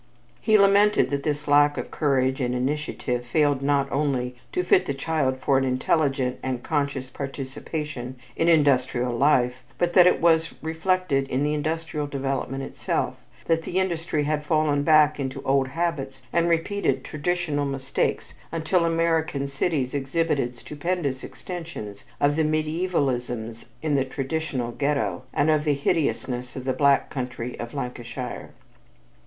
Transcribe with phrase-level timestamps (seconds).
[0.39, 4.95] He lamented that this lack of courage and initiative failed not only to fit the
[4.95, 11.27] child for an intelligent and conscious participation in industrial life, but that it was reflected
[11.29, 13.13] in the industrial development itself;
[13.45, 19.93] that industry had fallen back into old habits, and repeated traditional mistakes until American cities
[19.93, 26.63] exhibited stupendous extensions of the medievalisms in the traditional Ghetto, and of the hideousness in
[26.63, 28.49] the Black Country of Lancashire.